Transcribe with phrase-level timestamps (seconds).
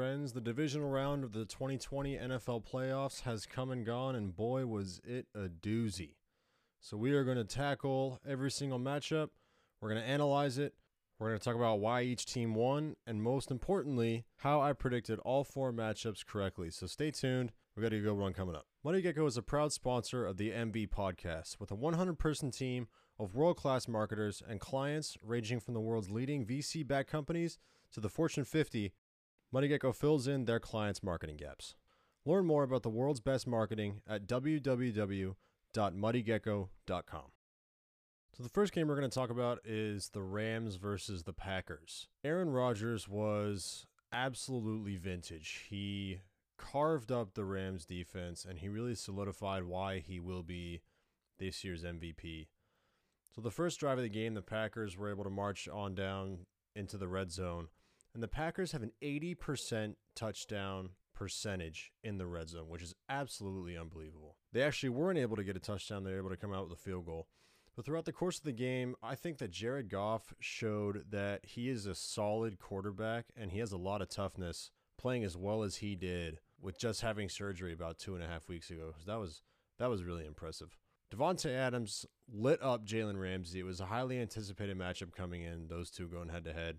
[0.00, 0.32] friends.
[0.32, 4.98] The divisional round of the 2020 NFL playoffs has come and gone, and boy, was
[5.04, 6.14] it a doozy.
[6.80, 9.28] So, we are going to tackle every single matchup.
[9.78, 10.72] We're going to analyze it.
[11.18, 15.18] We're going to talk about why each team won, and most importantly, how I predicted
[15.18, 16.70] all four matchups correctly.
[16.70, 17.52] So, stay tuned.
[17.76, 18.64] We got a good one coming up.
[18.82, 22.88] Muddy Gecko is a proud sponsor of the MV podcast with a 100 person team
[23.18, 27.58] of world class marketers and clients ranging from the world's leading VC backed companies
[27.92, 28.94] to the Fortune 50.
[29.52, 31.74] Muddy Gecko fills in their clients' marketing gaps.
[32.24, 37.24] Learn more about the world's best marketing at www.muddygecko.com.
[38.36, 42.06] So, the first game we're going to talk about is the Rams versus the Packers.
[42.22, 45.66] Aaron Rodgers was absolutely vintage.
[45.68, 46.20] He
[46.56, 50.82] carved up the Rams defense and he really solidified why he will be
[51.38, 52.46] this year's MVP.
[53.34, 56.40] So the first drive of the game, the Packers were able to march on down
[56.76, 57.68] into the red zone,
[58.14, 63.76] and the Packers have an 80% touchdown percentage in the red zone, which is absolutely
[63.76, 64.36] unbelievable.
[64.52, 66.78] They actually weren't able to get a touchdown, they were able to come out with
[66.78, 67.28] a field goal.
[67.76, 71.68] But throughout the course of the game, I think that Jared Goff showed that he
[71.68, 75.76] is a solid quarterback and he has a lot of toughness playing as well as
[75.76, 78.94] he did with just having surgery about two and a half weeks ago.
[79.06, 79.42] That was
[79.78, 80.76] that was really impressive.
[81.10, 83.60] Davante Adams lit up Jalen Ramsey.
[83.60, 86.78] It was a highly anticipated matchup coming in, those two going head to head.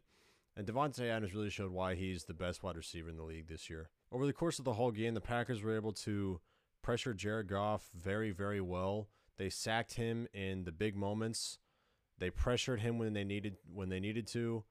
[0.55, 3.69] And Davante Adams really showed why he's the best wide receiver in the league this
[3.69, 3.89] year.
[4.11, 6.41] Over the course of the whole game, the Packers were able to
[6.81, 9.07] pressure Jared Goff very, very well.
[9.37, 11.59] They sacked him in the big moments.
[12.17, 14.63] They pressured him when they needed when they needed to,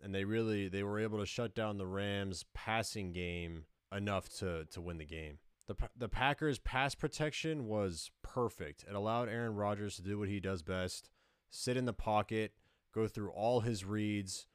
[0.00, 4.64] and they really they were able to shut down the Rams passing game enough to
[4.66, 5.38] to win the game.
[5.66, 8.84] The the Packers pass protection was perfect.
[8.88, 11.10] It allowed Aaron Rodgers to do what he does best,
[11.50, 12.52] sit in the pocket,
[12.94, 14.46] go through all his reads,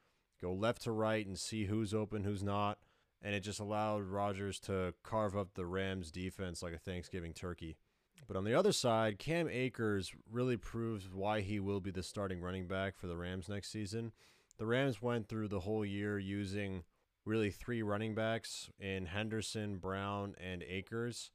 [0.43, 2.77] go left to right and see who's open, who's not,
[3.21, 7.77] and it just allowed Rodgers to carve up the Rams defense like a Thanksgiving turkey.
[8.27, 12.41] But on the other side, Cam Akers really proves why he will be the starting
[12.41, 14.11] running back for the Rams next season.
[14.57, 16.83] The Rams went through the whole year using
[17.25, 21.31] really three running backs in Henderson, Brown, and Akers.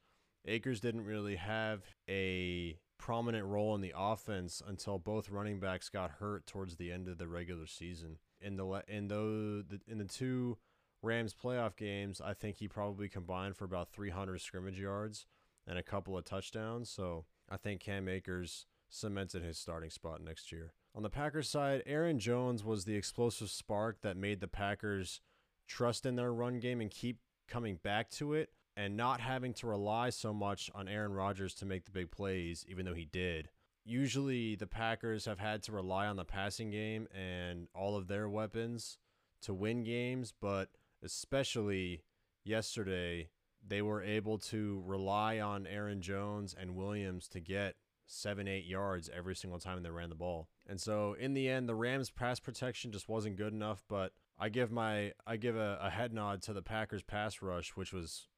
[0.47, 6.11] Akers didn't really have a prominent role in the offense until both running backs got
[6.21, 8.19] hurt towards the end of the regular season.
[8.39, 10.59] In the in the in the two
[11.01, 15.25] Rams playoff games, I think he probably combined for about 300 scrimmage yards
[15.67, 16.91] and a couple of touchdowns.
[16.91, 20.75] So I think Cam Akers cemented his starting spot next year.
[20.95, 25.23] On the Packers side, Aaron Jones was the explosive spark that made the Packers
[25.67, 29.67] trust in their run game and keep coming back to it and not having to
[29.67, 33.49] rely so much on Aaron Rodgers to make the big plays, even though he did.
[33.85, 38.29] Usually, the Packers have had to rely on the passing game and all of their
[38.29, 38.99] weapons
[39.43, 40.69] to win games, but
[41.03, 42.05] especially
[42.45, 43.31] yesterday,
[43.67, 47.75] they were able to rely on Aaron Jones and Williams to get
[48.07, 50.47] seven, eight yards every single time they ran the ball.
[50.69, 54.51] And so, in the end, the Rams' pass protection just wasn't good enough, but I
[54.51, 58.29] give my I give a, a head nod to the Packers pass rush, which was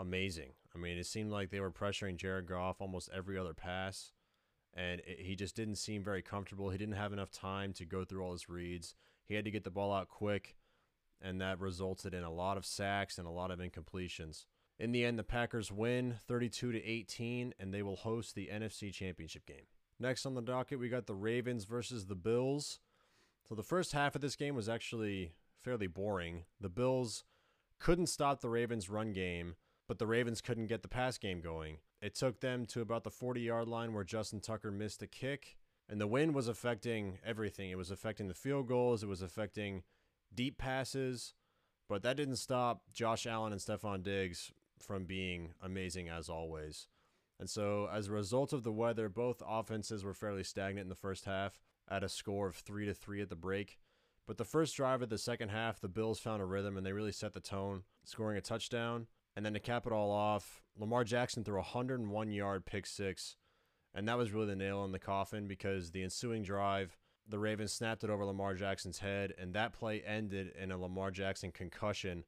[0.00, 0.52] amazing.
[0.74, 4.12] I mean, it seemed like they were pressuring Jared Goff almost every other pass,
[4.74, 6.70] and it, he just didn't seem very comfortable.
[6.70, 8.94] He didn't have enough time to go through all his reads.
[9.26, 10.56] He had to get the ball out quick,
[11.20, 14.46] and that resulted in a lot of sacks and a lot of incompletions.
[14.78, 18.92] In the end, the Packers win 32 to 18, and they will host the NFC
[18.92, 19.66] Championship game.
[19.98, 22.80] Next on the docket, we got the Ravens versus the Bills.
[23.46, 26.44] So the first half of this game was actually fairly boring.
[26.58, 27.24] The Bills
[27.78, 29.56] couldn't stop the Ravens' run game,
[29.90, 31.78] but the Ravens couldn't get the pass game going.
[32.00, 35.56] It took them to about the 40 yard line where Justin Tucker missed a kick,
[35.88, 37.72] and the wind was affecting everything.
[37.72, 39.82] It was affecting the field goals, it was affecting
[40.32, 41.34] deep passes,
[41.88, 46.86] but that didn't stop Josh Allen and Stefon Diggs from being amazing as always.
[47.40, 50.94] And so, as a result of the weather, both offenses were fairly stagnant in the
[50.94, 53.80] first half at a score of 3 to 3 at the break.
[54.24, 56.92] But the first drive of the second half, the Bills found a rhythm and they
[56.92, 59.08] really set the tone, scoring a touchdown.
[59.36, 63.36] And then to cap it all off, Lamar Jackson threw a 101 yard pick six.
[63.94, 66.96] And that was really the nail in the coffin because the ensuing drive,
[67.28, 71.10] the Ravens snapped it over Lamar Jackson's head, and that play ended in a Lamar
[71.10, 72.24] Jackson concussion,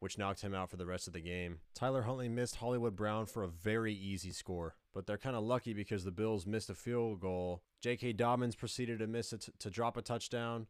[0.00, 1.60] which knocked him out for the rest of the game.
[1.74, 5.72] Tyler Huntley missed Hollywood Brown for a very easy score, but they're kind of lucky
[5.72, 7.62] because the Bills missed a field goal.
[7.82, 8.12] J.K.
[8.14, 10.66] Dobbins proceeded to miss it to drop a touchdown.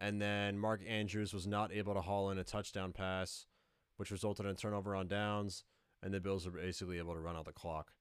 [0.00, 3.46] And then Mark Andrews was not able to haul in a touchdown pass,
[3.98, 5.64] which resulted in turnover on downs,
[6.02, 7.92] and the Bills were basically able to run out the clock.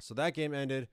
[0.00, 0.88] So that game ended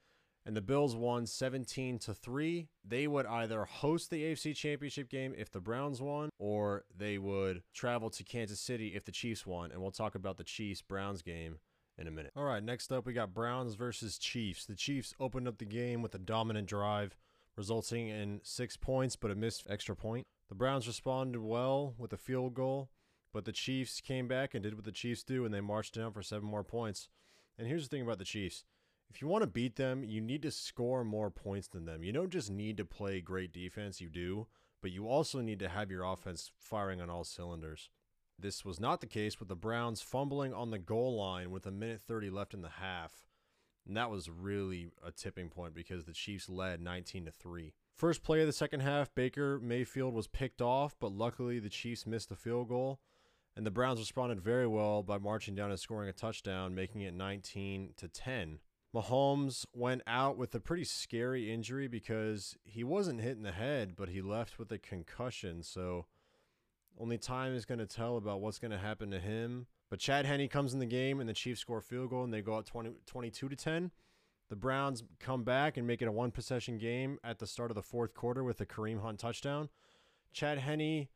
[0.45, 2.67] and the Bills won 17 to 3.
[2.83, 7.63] They would either host the AFC Championship game if the Browns won or they would
[7.73, 11.21] travel to Kansas City if the Chiefs won, and we'll talk about the Chiefs Browns
[11.21, 11.59] game
[11.97, 12.31] in a minute.
[12.35, 14.65] All right, next up we got Browns versus Chiefs.
[14.65, 17.15] The Chiefs opened up the game with a dominant drive
[17.55, 20.25] resulting in 6 points but a missed extra point.
[20.49, 22.89] The Browns responded well with a field goal,
[23.33, 26.11] but the Chiefs came back and did what the Chiefs do and they marched down
[26.11, 27.09] for 7 more points.
[27.57, 28.65] And here's the thing about the Chiefs
[29.09, 32.01] if you want to beat them, you need to score more points than them.
[32.01, 34.47] You don't just need to play great defense, you do,
[34.81, 37.89] but you also need to have your offense firing on all cylinders.
[38.39, 41.71] This was not the case with the Browns fumbling on the goal line with a
[41.71, 43.27] minute 30 left in the half.
[43.85, 47.73] And that was really a tipping point because the Chiefs led 19 to 3.
[47.93, 52.07] First play of the second half, Baker Mayfield was picked off, but luckily the Chiefs
[52.07, 52.99] missed a field goal.
[53.55, 57.13] And the Browns responded very well by marching down and scoring a touchdown, making it
[57.13, 58.59] 19 to 10.
[58.93, 63.95] Mahomes went out with a pretty scary injury because he wasn't hit in the head,
[63.95, 65.63] but he left with a concussion.
[65.63, 66.05] So
[66.99, 69.67] only time is going to tell about what's going to happen to him.
[69.89, 72.33] But Chad Henne comes in the game and the Chiefs score a field goal and
[72.33, 73.91] they go out 20, 22 to 10.
[74.49, 77.75] The Browns come back and make it a one possession game at the start of
[77.75, 79.69] the fourth quarter with a Kareem Hunt touchdown.
[80.33, 81.07] Chad Henne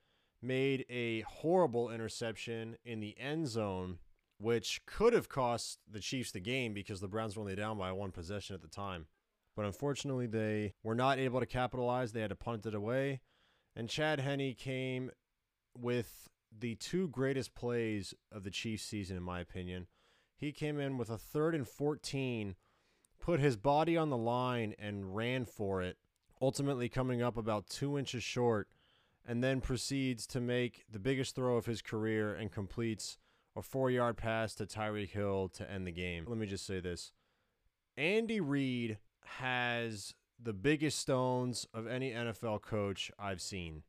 [0.42, 4.00] made a horrible interception in the end zone
[4.38, 7.92] which could have cost the Chiefs the game because the Browns were only down by
[7.92, 9.08] one possession at the time.
[9.56, 12.12] But unfortunately, they were not able to capitalize.
[12.12, 13.22] They had to punt it away.
[13.76, 15.12] And Chad Henne came
[15.78, 19.88] with the two greatest plays of the Chiefs season, in my opinion.
[20.36, 22.56] He came in with a third and 14,
[23.20, 25.98] put his body on the line, and ran for it,
[26.42, 28.68] ultimately coming up about two inches short,
[29.28, 33.18] and then proceeds to make the biggest throw of his career and completes
[33.56, 36.26] a four yard pass to Tyreek Hill to end the game.
[36.28, 37.12] Let me just say this
[37.98, 43.84] Andy Reid has the biggest stones of any NFL coach I've seen.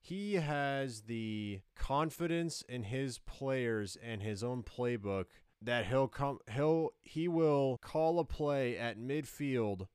[0.00, 5.26] He has the confidence in his players and his own playbook
[5.60, 9.88] that he'll come he'll he will call a play at midfield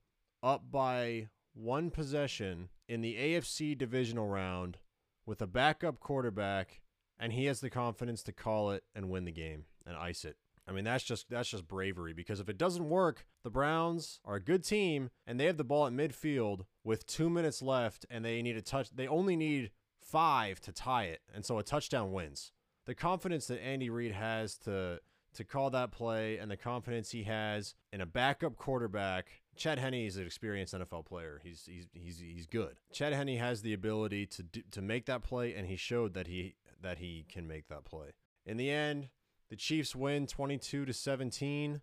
[0.43, 4.77] up by one possession in the AFC divisional round
[5.25, 6.81] with a backup quarterback
[7.19, 10.37] and he has the confidence to call it and win the game and ice it.
[10.67, 14.35] I mean, that's just that's just bravery because if it doesn't work, the Browns are
[14.35, 18.23] a good team and they have the ball at midfield with 2 minutes left and
[18.23, 19.71] they need a touch they only need
[20.01, 21.21] 5 to tie it.
[21.33, 22.51] And so a touchdown wins.
[22.85, 24.99] The confidence that Andy Reid has to
[25.33, 29.27] to call that play and the confidence he has in a backup quarterback.
[29.55, 31.41] Chad Henne is an experienced NFL player.
[31.43, 32.77] He's he's he's he's good.
[32.91, 36.27] Chad Henne has the ability to do, to make that play, and he showed that
[36.27, 38.13] he that he can make that play.
[38.45, 39.09] In the end,
[39.49, 41.81] the Chiefs win 22 to 17.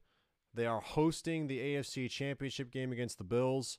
[0.52, 3.78] They are hosting the AFC Championship game against the Bills.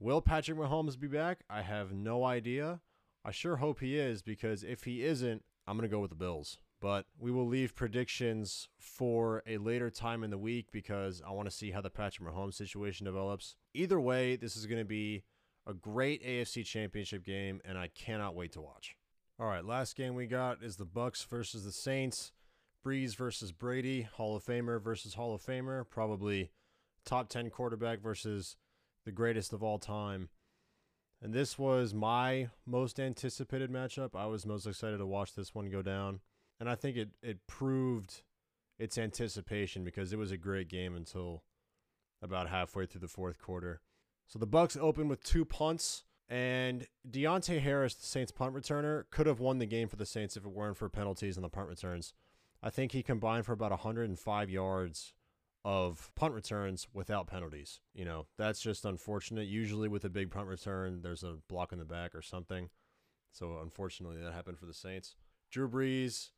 [0.00, 1.44] Will Patrick Mahomes be back?
[1.48, 2.80] I have no idea.
[3.24, 6.16] I sure hope he is because if he isn't, I'm going to go with the
[6.16, 6.58] Bills.
[6.82, 11.48] But we will leave predictions for a later time in the week because I want
[11.48, 13.54] to see how the Patrick Mahomes situation develops.
[13.72, 15.22] Either way, this is going to be
[15.64, 18.96] a great AFC Championship game, and I cannot wait to watch.
[19.38, 22.32] All right, last game we got is the Bucks versus the Saints.
[22.84, 26.50] Brees versus Brady, Hall of Famer versus Hall of Famer, probably
[27.04, 28.56] top 10 quarterback versus
[29.04, 30.30] the greatest of all time.
[31.22, 34.16] And this was my most anticipated matchup.
[34.16, 36.18] I was most excited to watch this one go down.
[36.62, 38.22] And I think it, it proved
[38.78, 41.42] its anticipation because it was a great game until
[42.22, 43.80] about halfway through the fourth quarter.
[44.28, 46.04] So the Bucks opened with two punts.
[46.28, 50.36] And Deonte Harris, the Saints punt returner, could have won the game for the Saints
[50.36, 52.14] if it weren't for penalties on the punt returns.
[52.62, 55.14] I think he combined for about 105 yards
[55.64, 57.80] of punt returns without penalties.
[57.92, 59.48] You know, that's just unfortunate.
[59.48, 62.70] Usually with a big punt return, there's a block in the back or something.
[63.32, 65.16] So unfortunately, that happened for the Saints.
[65.50, 66.30] Drew Brees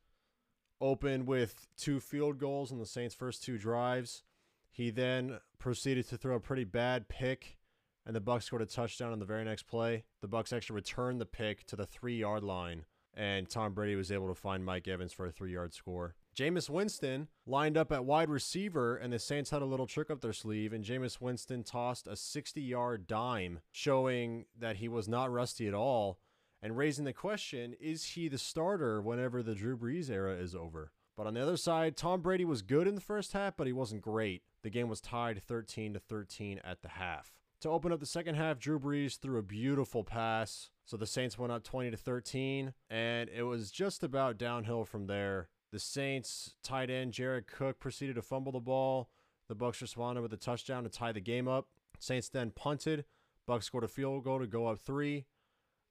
[0.80, 4.22] opened with two field goals in the Saints' first two drives.
[4.70, 7.58] He then proceeded to throw a pretty bad pick
[8.06, 10.04] and the Bucks scored a touchdown on the very next play.
[10.20, 14.12] The Bucks actually returned the pick to the three yard line, and Tom Brady was
[14.12, 16.14] able to find Mike Evans for a three yard score.
[16.36, 20.20] Jameis Winston lined up at wide receiver, and the Saints had a little trick up
[20.20, 25.32] their sleeve, and Jameis Winston tossed a 60 yard dime, showing that he was not
[25.32, 26.18] rusty at all,
[26.64, 30.92] and raising the question is he the starter whenever the Drew Brees era is over?
[31.14, 33.72] But on the other side, Tom Brady was good in the first half, but he
[33.72, 34.42] wasn't great.
[34.62, 37.34] The game was tied 13 to 13 at the half.
[37.60, 40.70] To open up the second half, Drew Brees threw a beautiful pass.
[40.86, 45.06] So the Saints went up 20 to 13, and it was just about downhill from
[45.06, 45.48] there.
[45.70, 49.10] The Saints tight end Jared Cook proceeded to fumble the ball.
[49.48, 51.68] The Bucks responded with a touchdown to tie the game up.
[51.98, 53.04] Saints then punted.
[53.46, 55.26] Bucks scored a field goal to go up three.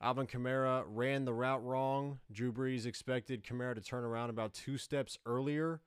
[0.03, 2.19] Alvin Kamara ran the route wrong.
[2.29, 5.79] Drew Brees expected Kamara to turn around about two steps earlier.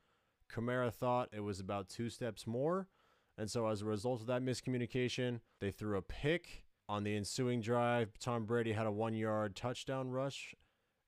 [0.51, 2.89] Kamara thought it was about two steps more.
[3.37, 7.61] And so, as a result of that miscommunication, they threw a pick on the ensuing
[7.61, 8.19] drive.
[8.19, 10.55] Tom Brady had a one yard touchdown rush.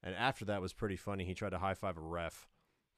[0.03, 1.25] And after that was pretty funny.
[1.25, 2.47] He tried to high five a ref.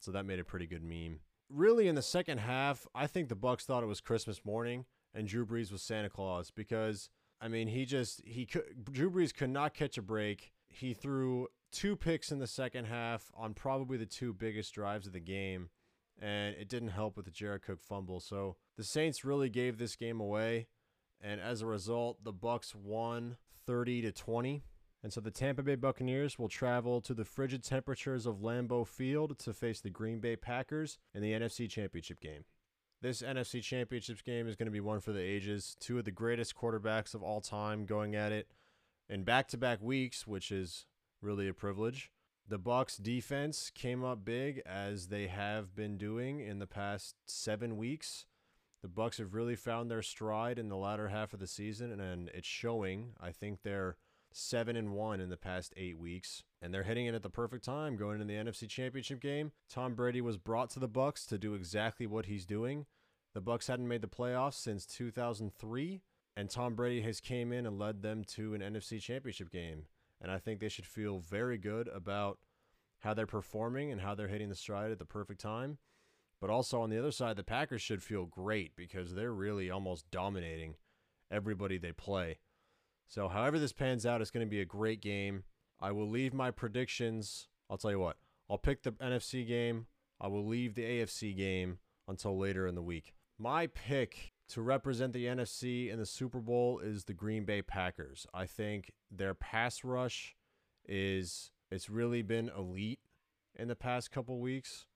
[0.01, 1.21] So that made a pretty good meme.
[1.49, 5.29] Really, in the second half, I think the Bucks thought it was Christmas morning and
[5.29, 7.11] Drew Brees was Santa Claus because
[7.41, 10.53] I mean he just he could Drew Brees could not catch a break.
[10.69, 15.13] He threw two picks in the second half on probably the two biggest drives of
[15.13, 15.71] the game,
[16.21, 18.21] and it didn't help with the Jared Cook fumble.
[18.21, 20.67] So the Saints really gave this game away,
[21.21, 24.63] and as a result, the Bucks won 30 to 20.
[25.03, 29.39] And so the Tampa Bay Buccaneers will travel to the frigid temperatures of Lambeau Field
[29.39, 32.45] to face the Green Bay Packers in the NFC Championship game.
[33.03, 35.75] This NFC Championship game is going to be one for the ages.
[35.81, 38.49] Two of the greatest quarterbacks of all time going at it
[39.09, 40.85] in back-to-back weeks, which is
[41.23, 42.11] really a privilege.
[42.47, 47.79] The Bucks defense came up big as they have been doing in the past 7
[47.79, 48.27] weeks.
[48.83, 52.29] The Bucks have really found their stride in the latter half of the season and
[52.35, 53.15] it's showing.
[53.21, 53.97] I think they're
[54.33, 57.65] 7 and 1 in the past 8 weeks and they're hitting it at the perfect
[57.65, 59.53] time going into the NFC Championship game.
[59.69, 62.87] Tom Brady was brought to the Bucks to do exactly what he's doing.
[63.35, 66.03] The Bucks hadn't made the playoffs since 2003
[66.37, 69.87] and Tom Brady has came in and led them to an NFC Championship game.
[70.21, 72.39] And I think they should feel very good about
[73.01, 75.79] how they're performing and how they're hitting the stride at the perfect time.
[76.41, 80.11] But also on the other side, the Packers should feel great because they're really almost
[80.11, 80.77] dominating
[81.31, 82.39] everybody they play.
[83.11, 85.43] So, however this pans out, it's going to be a great game.
[85.81, 87.49] I will leave my predictions.
[87.69, 89.87] I'll tell you what, I'll pick the NFC game.
[90.21, 93.15] I will leave the AFC game until later in the week.
[93.37, 98.29] My pick to represent the NFC in the Super Bowl is the Green Bay Packers.
[98.33, 100.37] I think their pass rush
[100.87, 103.01] is it's really been elite
[103.57, 104.87] in the past couple weeks.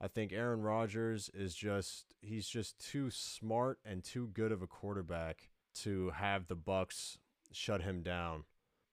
[0.00, 4.68] I think Aaron Rodgers is just he's just too smart and too good of a
[4.68, 5.48] quarterback
[5.82, 7.18] to have the Bucks
[7.52, 8.44] shut him down.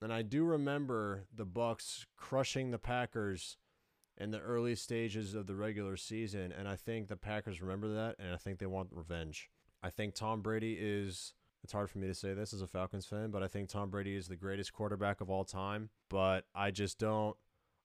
[0.02, 3.58] And I do remember the Bucks crushing the Packers
[4.18, 8.16] in the early stages of the regular season, and I think the Packers remember that,
[8.20, 9.50] and I think they want revenge.
[9.82, 11.34] I think Tom Brady is.
[11.64, 13.90] It's hard for me to say this as a Falcons fan, but I think Tom
[13.90, 15.90] Brady is the greatest quarterback of all time.
[16.10, 17.38] But I just don't.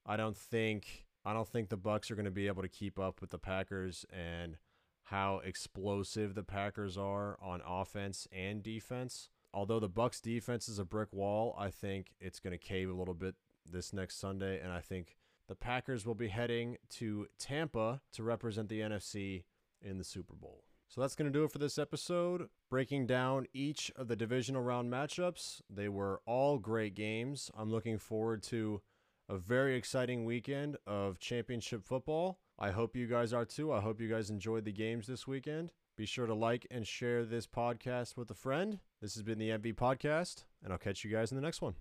[0.05, 1.07] I don't think.
[1.25, 3.39] I don't think the Bucks are going to be able to keep up with the
[3.39, 4.57] Packers and
[5.05, 10.85] how explosive the Packers are on offense and defense although the Bucks defense is a
[10.85, 13.35] brick wall, I think it's going to cave a little bit
[13.71, 15.17] this next Sunday, and I think
[15.49, 19.45] the Packers will be heading to Tampa to represent the NFC
[19.81, 20.65] in the Super Bowl.
[20.89, 22.49] So that's going to do it for this episode.
[22.71, 25.61] Breaking down each of the divisional round matchups.
[25.69, 27.51] They were all great games.
[27.57, 28.81] I'm looking forward to
[29.29, 32.39] a very exciting weekend of championship football.
[32.59, 33.73] I hope you guys are too.
[33.73, 35.73] I hope you guys enjoyed the games this weekend.
[35.99, 38.79] Be sure to like and share this podcast with a friend.
[39.03, 41.75] This has been the MV Podcast, and I'll catch you guys in the next one.